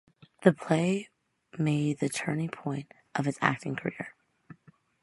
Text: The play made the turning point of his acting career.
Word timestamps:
The 0.41 0.51
play 0.51 1.09
made 1.59 1.99
the 1.99 2.09
turning 2.09 2.49
point 2.49 2.91
of 3.13 3.25
his 3.25 3.37
acting 3.39 3.75
career. 3.75 4.15